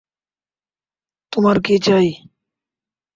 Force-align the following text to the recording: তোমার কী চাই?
তোমার 1.31 1.57
কী 1.65 1.75
চাই? 1.83 2.07